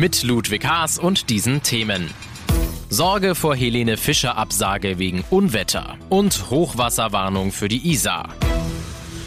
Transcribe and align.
Mit 0.00 0.22
Ludwig 0.22 0.66
Haas 0.66 0.98
und 0.98 1.28
diesen 1.28 1.62
Themen. 1.62 2.08
Sorge 2.88 3.34
vor 3.34 3.54
Helene 3.54 3.98
Fischer 3.98 4.34
Absage 4.38 4.98
wegen 4.98 5.22
Unwetter 5.28 5.98
und 6.08 6.48
Hochwasserwarnung 6.48 7.52
für 7.52 7.68
die 7.68 7.86
Isar. 7.86 8.34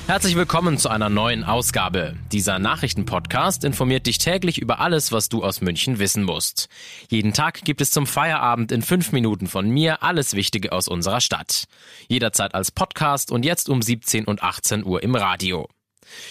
Herzlich 0.08 0.36
willkommen 0.36 0.80
zu 0.80 0.90
einer 0.90 1.10
neuen 1.10 1.44
Ausgabe. 1.44 2.16
Dieser 2.32 2.58
Nachrichtenpodcast 2.58 3.66
informiert 3.66 4.08
dich 4.08 4.18
täglich 4.18 4.58
über 4.58 4.80
alles, 4.80 5.12
was 5.12 5.30
du 5.30 5.44
aus 5.44 5.62
München 5.62 6.00
wissen 6.00 6.24
musst. 6.24 6.70
Jeden 7.08 7.34
Tag 7.34 7.64
gibt 7.64 7.80
es 7.80 7.92
zum 7.92 8.08
Feierabend 8.08 8.72
in 8.72 8.82
fünf 8.82 9.12
Minuten 9.12 9.46
von 9.46 9.70
mir 9.70 10.02
alles 10.02 10.34
Wichtige 10.34 10.72
aus 10.72 10.88
unserer 10.88 11.22
Stadt. 11.22 11.66
Jederzeit 12.08 12.56
als 12.56 12.72
Podcast 12.72 13.32
und 13.32 13.46
jetzt 13.46 13.70
um 13.70 13.84
17 13.84 14.26
und 14.26 14.42
18 14.42 14.84
Uhr 14.84 15.04
im 15.04 15.14
Radio. 15.14 15.70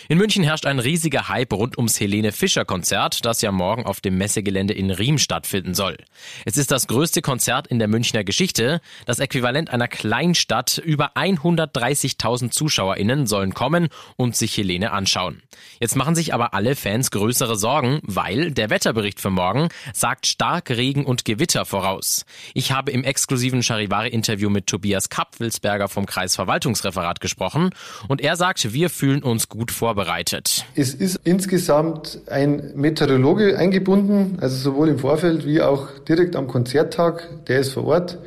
In 0.08 0.18
München 0.18 0.44
herrscht 0.44 0.66
ein 0.66 0.78
riesiger 0.78 1.28
Hype 1.28 1.52
rund 1.52 1.76
ums 1.78 1.98
Helene 2.00 2.32
Fischer 2.32 2.64
Konzert, 2.64 3.24
das 3.24 3.42
ja 3.42 3.52
morgen 3.52 3.84
auf 3.84 4.00
dem 4.00 4.18
Messegelände 4.18 4.74
in 4.74 4.90
Riem 4.90 5.18
stattfinden 5.18 5.74
soll. 5.74 5.96
Es 6.44 6.56
ist 6.56 6.70
das 6.70 6.86
größte 6.86 7.22
Konzert 7.22 7.66
in 7.66 7.78
der 7.78 7.88
Münchner 7.88 8.24
Geschichte, 8.24 8.80
das 9.06 9.18
Äquivalent 9.18 9.70
einer 9.70 9.88
Kleinstadt. 9.88 10.78
Über 10.78 11.12
130.000 11.16 12.50
ZuschauerInnen 12.50 13.27
sollen 13.27 13.55
kommen 13.55 13.88
und 14.16 14.36
sich 14.36 14.56
Helene 14.56 14.92
anschauen. 14.92 15.42
Jetzt 15.80 15.97
machen 15.97 16.14
sich 16.14 16.34
aber 16.34 16.54
alle 16.54 16.77
Fans 16.77 17.10
größere 17.10 17.56
Sorgen, 17.56 18.00
weil 18.02 18.50
der 18.52 18.70
Wetterbericht 18.70 19.20
für 19.20 19.30
morgen 19.30 19.69
sagt 19.92 20.27
stark 20.27 20.70
Regen 20.70 21.04
und 21.04 21.25
Gewitter 21.25 21.64
voraus. 21.64 22.25
Ich 22.54 22.72
habe 22.72 22.91
im 22.91 23.04
exklusiven 23.04 23.62
Charivari-Interview 23.62 24.50
mit 24.50 24.66
Tobias 24.66 25.08
Kapfelsberger 25.08 25.88
vom 25.88 26.06
Kreisverwaltungsreferat 26.06 27.20
gesprochen 27.20 27.70
und 28.08 28.20
er 28.20 28.36
sagt, 28.36 28.72
wir 28.72 28.91
fühlen 28.91 29.22
uns 29.22 29.48
gut 29.48 29.61
vorbereitet. 29.70 30.64
Es 30.74 30.94
ist 30.94 31.20
insgesamt 31.24 32.20
ein 32.28 32.72
Meteorologe 32.74 33.56
eingebunden, 33.56 34.38
also 34.41 34.56
sowohl 34.56 34.88
im 34.88 34.98
Vorfeld 34.98 35.46
wie 35.46 35.60
auch 35.60 35.88
direkt 36.08 36.36
am 36.36 36.48
Konzerttag. 36.48 37.28
Der 37.46 37.60
ist 37.60 37.72
vor 37.72 37.84
Ort. 37.84 38.19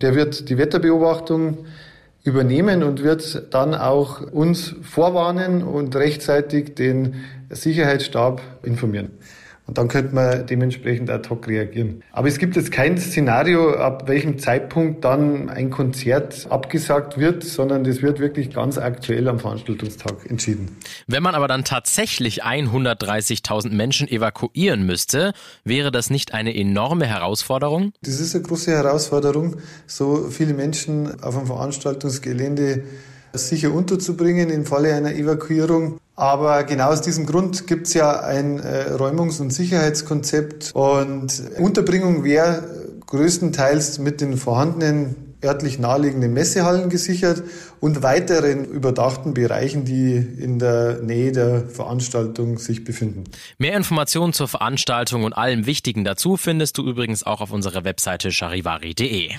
Der 0.00 0.14
wird 0.14 0.48
die 0.48 0.58
Wetterbeobachtung 0.58 1.66
übernehmen 2.24 2.82
und 2.82 3.02
wird 3.02 3.52
dann 3.52 3.74
auch 3.74 4.20
uns 4.20 4.74
vorwarnen 4.82 5.62
und 5.62 5.96
rechtzeitig 5.96 6.74
den 6.74 7.24
Sicherheitsstab 7.50 8.40
informieren. 8.62 9.10
Und 9.68 9.76
dann 9.76 9.88
könnte 9.88 10.14
man 10.14 10.46
dementsprechend 10.46 11.10
ad 11.10 11.28
hoc 11.28 11.46
reagieren. 11.46 12.02
Aber 12.10 12.26
es 12.26 12.38
gibt 12.38 12.56
jetzt 12.56 12.72
kein 12.72 12.96
Szenario, 12.96 13.74
ab 13.74 14.08
welchem 14.08 14.38
Zeitpunkt 14.38 15.04
dann 15.04 15.50
ein 15.50 15.68
Konzert 15.68 16.46
abgesagt 16.48 17.18
wird, 17.18 17.44
sondern 17.44 17.84
das 17.84 18.00
wird 18.00 18.18
wirklich 18.18 18.50
ganz 18.50 18.78
aktuell 18.78 19.28
am 19.28 19.38
Veranstaltungstag 19.38 20.24
entschieden. 20.24 20.78
Wenn 21.06 21.22
man 21.22 21.34
aber 21.34 21.48
dann 21.48 21.64
tatsächlich 21.64 22.44
130.000 22.44 23.68
Menschen 23.68 24.08
evakuieren 24.08 24.86
müsste, 24.86 25.34
wäre 25.64 25.90
das 25.90 26.08
nicht 26.08 26.32
eine 26.32 26.56
enorme 26.56 27.04
Herausforderung? 27.04 27.92
Das 28.00 28.20
ist 28.20 28.34
eine 28.34 28.44
große 28.44 28.70
Herausforderung, 28.70 29.56
so 29.86 30.28
viele 30.30 30.54
Menschen 30.54 31.22
auf 31.22 31.36
einem 31.36 31.46
Veranstaltungsgelände 31.46 32.84
sicher 33.34 33.74
unterzubringen 33.74 34.48
im 34.48 34.64
Falle 34.64 34.94
einer 34.94 35.12
Evakuierung. 35.12 36.00
Aber 36.18 36.64
genau 36.64 36.88
aus 36.88 37.00
diesem 37.00 37.26
Grund 37.26 37.68
gibt 37.68 37.86
es 37.86 37.94
ja 37.94 38.18
ein 38.18 38.58
äh, 38.58 38.90
Räumungs- 38.90 39.40
und 39.40 39.52
Sicherheitskonzept 39.52 40.72
und 40.74 41.42
Unterbringung 41.58 42.24
wäre 42.24 42.64
größtenteils 43.06 44.00
mit 44.00 44.20
den 44.20 44.36
vorhandenen 44.36 45.14
örtlich 45.44 45.78
naheliegenden 45.78 46.32
Messehallen 46.32 46.90
gesichert 46.90 47.44
und 47.78 48.02
weiteren 48.02 48.64
überdachten 48.64 49.32
Bereichen, 49.32 49.84
die 49.84 50.16
in 50.16 50.58
der 50.58 51.00
Nähe 51.02 51.30
der 51.30 51.68
Veranstaltung 51.68 52.58
sich 52.58 52.82
befinden. 52.82 53.22
Mehr 53.58 53.76
Informationen 53.76 54.32
zur 54.32 54.48
Veranstaltung 54.48 55.22
und 55.22 55.34
allem 55.34 55.66
Wichtigen 55.66 56.02
dazu 56.02 56.36
findest 56.36 56.78
du 56.78 56.82
übrigens 56.84 57.22
auch 57.22 57.40
auf 57.40 57.52
unserer 57.52 57.84
Webseite 57.84 58.32
charivari.de. 58.32 59.30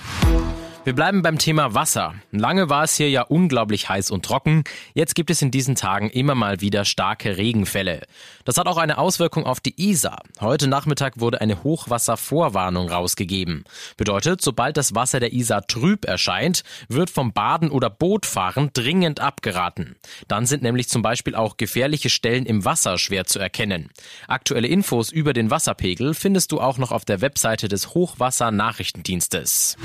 Wir 0.90 0.96
bleiben 0.96 1.22
beim 1.22 1.38
Thema 1.38 1.72
Wasser. 1.72 2.16
Lange 2.32 2.68
war 2.68 2.82
es 2.82 2.96
hier 2.96 3.08
ja 3.08 3.22
unglaublich 3.22 3.88
heiß 3.88 4.10
und 4.10 4.24
trocken. 4.24 4.64
Jetzt 4.92 5.14
gibt 5.14 5.30
es 5.30 5.40
in 5.40 5.52
diesen 5.52 5.76
Tagen 5.76 6.10
immer 6.10 6.34
mal 6.34 6.60
wieder 6.62 6.84
starke 6.84 7.36
Regenfälle. 7.36 8.08
Das 8.44 8.56
hat 8.58 8.66
auch 8.66 8.76
eine 8.76 8.98
Auswirkung 8.98 9.46
auf 9.46 9.60
die 9.60 9.80
Isar. 9.80 10.24
Heute 10.40 10.66
Nachmittag 10.66 11.20
wurde 11.20 11.40
eine 11.40 11.62
Hochwasservorwarnung 11.62 12.88
rausgegeben. 12.88 13.62
Bedeutet, 13.96 14.42
sobald 14.42 14.76
das 14.76 14.92
Wasser 14.92 15.20
der 15.20 15.32
Isar 15.32 15.64
trüb 15.64 16.06
erscheint, 16.06 16.64
wird 16.88 17.08
vom 17.08 17.32
Baden 17.32 17.70
oder 17.70 17.88
Bootfahren 17.88 18.70
dringend 18.72 19.20
abgeraten. 19.20 19.94
Dann 20.26 20.44
sind 20.44 20.64
nämlich 20.64 20.88
zum 20.88 21.02
Beispiel 21.02 21.36
auch 21.36 21.56
gefährliche 21.56 22.10
Stellen 22.10 22.46
im 22.46 22.64
Wasser 22.64 22.98
schwer 22.98 23.26
zu 23.26 23.38
erkennen. 23.38 23.90
Aktuelle 24.26 24.66
Infos 24.66 25.12
über 25.12 25.34
den 25.34 25.52
Wasserpegel 25.52 26.14
findest 26.14 26.50
du 26.50 26.60
auch 26.60 26.78
noch 26.78 26.90
auf 26.90 27.04
der 27.04 27.20
Webseite 27.20 27.68
des 27.68 27.94
Hochwasser-Nachrichtendienstes. 27.94 29.76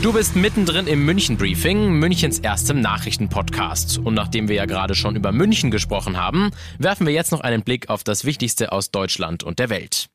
Du 0.00 0.12
bist 0.12 0.36
mittendrin 0.36 0.86
im 0.86 1.04
München 1.04 1.36
Briefing, 1.36 1.90
Münchens 1.94 2.38
erstem 2.38 2.80
Nachrichtenpodcast. 2.80 3.98
Und 3.98 4.14
nachdem 4.14 4.48
wir 4.48 4.54
ja 4.54 4.64
gerade 4.64 4.94
schon 4.94 5.16
über 5.16 5.32
München 5.32 5.72
gesprochen 5.72 6.16
haben, 6.16 6.52
werfen 6.78 7.04
wir 7.04 7.12
jetzt 7.12 7.32
noch 7.32 7.40
einen 7.40 7.62
Blick 7.62 7.90
auf 7.90 8.04
das 8.04 8.24
Wichtigste 8.24 8.70
aus 8.70 8.92
Deutschland 8.92 9.42
und 9.42 9.58
der 9.58 9.70
Welt. 9.70 10.08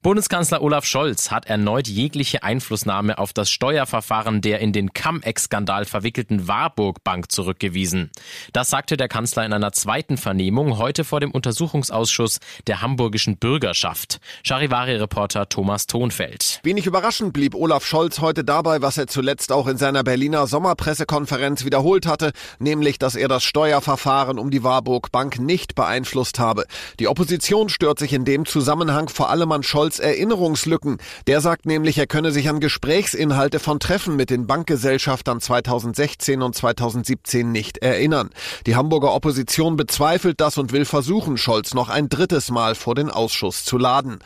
Bundeskanzler 0.00 0.62
Olaf 0.62 0.84
Scholz 0.84 1.32
hat 1.32 1.46
erneut 1.46 1.88
jegliche 1.88 2.44
Einflussnahme 2.44 3.18
auf 3.18 3.32
das 3.32 3.50
Steuerverfahren 3.50 4.40
der 4.40 4.60
in 4.60 4.72
den 4.72 4.92
Cum-Ex-Skandal 4.92 5.86
verwickelten 5.86 6.46
Warburg 6.46 7.02
Bank 7.02 7.32
zurückgewiesen. 7.32 8.12
Das 8.52 8.70
sagte 8.70 8.96
der 8.96 9.08
Kanzler 9.08 9.44
in 9.44 9.52
einer 9.52 9.72
zweiten 9.72 10.16
Vernehmung 10.16 10.78
heute 10.78 11.02
vor 11.02 11.18
dem 11.18 11.32
Untersuchungsausschuss 11.32 12.38
der 12.68 12.80
hamburgischen 12.80 13.38
Bürgerschaft. 13.38 14.20
Charivari-Reporter 14.44 15.48
Thomas 15.48 15.88
Thonfeld. 15.88 16.60
Wenig 16.62 16.86
überraschend 16.86 17.32
blieb 17.32 17.56
Olaf 17.56 17.84
Scholz 17.84 18.20
heute 18.20 18.44
dabei, 18.44 18.80
was 18.80 18.98
er 18.98 19.08
zuletzt 19.08 19.50
auch 19.50 19.66
in 19.66 19.78
seiner 19.78 20.04
Berliner 20.04 20.46
Sommerpressekonferenz 20.46 21.64
wiederholt 21.64 22.06
hatte, 22.06 22.30
nämlich, 22.60 23.00
dass 23.00 23.16
er 23.16 23.26
das 23.26 23.42
Steuerverfahren 23.42 24.38
um 24.38 24.52
die 24.52 24.62
Warburg 24.62 25.10
Bank 25.10 25.40
nicht 25.40 25.74
beeinflusst 25.74 26.38
habe. 26.38 26.66
Die 27.00 27.08
Opposition 27.08 27.68
stört 27.68 27.98
sich 27.98 28.12
in 28.12 28.24
dem 28.24 28.46
Zusammenhang 28.46 29.08
vor 29.08 29.30
allem 29.30 29.50
an 29.50 29.64
Scholz 29.64 29.87
Scholz 29.88 30.00
Erinnerungslücken. 30.00 30.98
Der 31.26 31.40
sagt 31.40 31.64
nämlich, 31.64 31.96
er 31.96 32.06
könne 32.06 32.30
sich 32.30 32.50
an 32.50 32.60
Gesprächsinhalte 32.60 33.58
von 33.58 33.80
Treffen 33.80 34.16
mit 34.16 34.28
den 34.28 34.46
Bankgesellschaftern 34.46 35.40
2016 35.40 36.42
und 36.42 36.54
2017 36.54 37.50
nicht 37.50 37.78
erinnern. 37.78 38.28
Die 38.66 38.76
Hamburger 38.76 39.14
Opposition 39.14 39.78
bezweifelt 39.78 40.42
das 40.42 40.58
und 40.58 40.72
will 40.72 40.84
versuchen, 40.84 41.38
Scholz 41.38 41.72
noch 41.72 41.88
ein 41.88 42.10
drittes 42.10 42.50
Mal 42.50 42.74
vor 42.74 42.94
den 42.94 43.08
Ausschuss 43.10 43.64
zu 43.64 43.78
laden. 43.78 44.18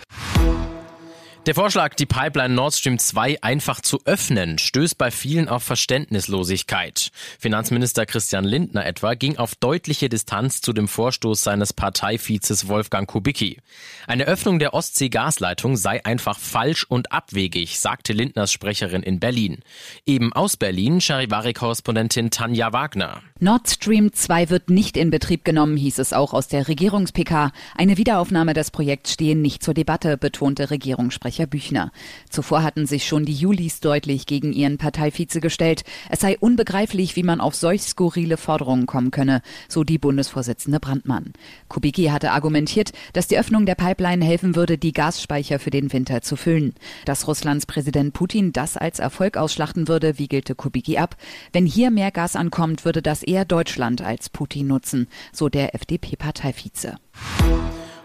Der 1.44 1.56
Vorschlag, 1.56 1.94
die 1.94 2.06
Pipeline 2.06 2.54
Nord 2.54 2.72
Stream 2.72 3.00
2 3.00 3.42
einfach 3.42 3.80
zu 3.80 3.98
öffnen, 4.04 4.58
stößt 4.58 4.96
bei 4.96 5.10
vielen 5.10 5.48
auf 5.48 5.64
Verständnislosigkeit. 5.64 7.10
Finanzminister 7.40 8.06
Christian 8.06 8.44
Lindner 8.44 8.86
etwa 8.86 9.14
ging 9.14 9.38
auf 9.38 9.56
deutliche 9.56 10.08
Distanz 10.08 10.60
zu 10.60 10.72
dem 10.72 10.86
Vorstoß 10.86 11.42
seines 11.42 11.72
Parteivizes 11.72 12.68
Wolfgang 12.68 13.08
Kubicki. 13.08 13.58
Eine 14.06 14.26
Öffnung 14.26 14.60
der 14.60 14.72
Ostsee-Gasleitung 14.72 15.76
sei 15.76 16.04
einfach 16.06 16.38
falsch 16.38 16.84
und 16.84 17.10
abwegig, 17.10 17.80
sagte 17.80 18.12
Lindners 18.12 18.52
Sprecherin 18.52 19.02
in 19.02 19.18
Berlin. 19.18 19.64
Eben 20.06 20.32
aus 20.32 20.56
Berlin 20.56 21.00
Charivari-Korrespondentin 21.00 22.30
Tanja 22.30 22.72
Wagner. 22.72 23.20
Nord 23.40 23.68
Stream 23.68 24.12
2 24.12 24.48
wird 24.48 24.70
nicht 24.70 24.96
in 24.96 25.10
Betrieb 25.10 25.44
genommen, 25.44 25.76
hieß 25.76 25.98
es 25.98 26.12
auch 26.12 26.34
aus 26.34 26.46
der 26.46 26.68
Regierungs-PK. 26.68 27.50
Eine 27.76 27.96
Wiederaufnahme 27.96 28.54
des 28.54 28.70
Projekts 28.70 29.14
stehe 29.14 29.34
nicht 29.34 29.64
zur 29.64 29.74
Debatte, 29.74 30.16
betonte 30.16 30.70
Regierungssprecher 30.70 31.31
Sprecher 31.32 31.46
Büchner. 31.46 31.92
Zuvor 32.28 32.62
hatten 32.62 32.84
sich 32.84 33.06
schon 33.06 33.24
die 33.24 33.32
Julis 33.32 33.80
deutlich 33.80 34.26
gegen 34.26 34.52
ihren 34.52 34.76
Parteivize 34.76 35.40
gestellt. 35.40 35.82
Es 36.10 36.20
sei 36.20 36.36
unbegreiflich, 36.38 37.16
wie 37.16 37.22
man 37.22 37.40
auf 37.40 37.54
solch 37.54 37.80
skurrile 37.80 38.36
Forderungen 38.36 38.84
kommen 38.84 39.10
könne, 39.10 39.40
so 39.66 39.82
die 39.82 39.96
Bundesvorsitzende 39.96 40.78
Brandmann. 40.78 41.32
Kubicki 41.68 42.08
hatte 42.08 42.32
argumentiert, 42.32 42.92
dass 43.14 43.28
die 43.28 43.38
Öffnung 43.38 43.64
der 43.64 43.76
Pipeline 43.76 44.22
helfen 44.22 44.56
würde, 44.56 44.76
die 44.76 44.92
Gasspeicher 44.92 45.58
für 45.58 45.70
den 45.70 45.90
Winter 45.94 46.20
zu 46.20 46.36
füllen. 46.36 46.74
Dass 47.06 47.26
Russlands 47.26 47.64
Präsident 47.64 48.12
Putin 48.12 48.52
das 48.52 48.76
als 48.76 48.98
Erfolg 48.98 49.38
ausschlachten 49.38 49.88
würde, 49.88 50.18
wiegelte 50.18 50.54
Kubicki 50.54 50.98
ab. 50.98 51.16
Wenn 51.54 51.64
hier 51.64 51.90
mehr 51.90 52.10
Gas 52.10 52.36
ankommt, 52.36 52.84
würde 52.84 53.00
das 53.00 53.22
eher 53.22 53.46
Deutschland 53.46 54.02
als 54.02 54.28
Putin 54.28 54.66
nutzen, 54.66 55.08
so 55.32 55.48
der 55.48 55.74
FDP-Parteivize. 55.74 56.96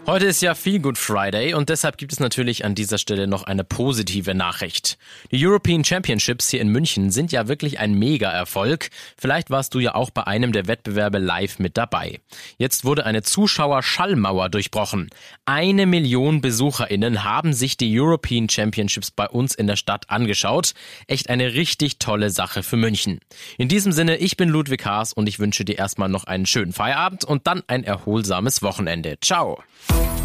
Heute 0.08 0.24
ist 0.24 0.40
ja 0.40 0.54
Feel 0.54 0.78
Good 0.80 0.96
Friday 0.96 1.52
und 1.52 1.68
deshalb 1.68 1.98
gibt 1.98 2.14
es 2.14 2.18
natürlich 2.18 2.64
an 2.64 2.74
dieser 2.74 2.96
Stelle 2.96 3.26
noch 3.26 3.42
eine 3.42 3.62
positive 3.62 4.34
Nachricht. 4.34 4.96
Die 5.30 5.46
European 5.46 5.84
Championships 5.84 6.48
hier 6.48 6.62
in 6.62 6.70
München 6.70 7.10
sind 7.10 7.30
ja 7.30 7.46
wirklich 7.46 7.78
ein 7.78 7.92
Mega-Erfolg. 7.92 8.88
Vielleicht 9.18 9.50
warst 9.50 9.74
du 9.74 9.80
ja 9.80 9.94
auch 9.94 10.08
bei 10.08 10.26
einem 10.26 10.52
der 10.52 10.66
Wettbewerbe 10.66 11.18
live 11.18 11.58
mit 11.58 11.76
dabei. 11.76 12.20
Jetzt 12.56 12.86
wurde 12.86 13.04
eine 13.04 13.20
Zuschauer-Schallmauer 13.20 14.48
durchbrochen. 14.48 15.10
Eine 15.44 15.84
Million 15.84 16.40
BesucherInnen 16.40 17.24
haben 17.24 17.52
sich 17.52 17.76
die 17.76 18.00
European 18.00 18.48
Championships 18.48 19.10
bei 19.10 19.28
uns 19.28 19.54
in 19.54 19.66
der 19.66 19.76
Stadt 19.76 20.08
angeschaut. 20.08 20.72
Echt 21.06 21.28
eine 21.28 21.52
richtig 21.52 21.98
tolle 21.98 22.30
Sache 22.30 22.62
für 22.62 22.78
München. 22.78 23.20
In 23.58 23.68
diesem 23.68 23.92
Sinne, 23.92 24.16
ich 24.16 24.38
bin 24.38 24.48
Ludwig 24.48 24.86
Haas 24.86 25.12
und 25.12 25.28
ich 25.28 25.38
wünsche 25.38 25.66
dir 25.66 25.76
erstmal 25.76 26.08
noch 26.08 26.24
einen 26.24 26.46
schönen 26.46 26.72
Feierabend 26.72 27.26
und 27.26 27.46
dann 27.46 27.62
ein 27.66 27.84
erholsames 27.84 28.62
Wochenende. 28.62 29.18
Ciao! 29.20 29.62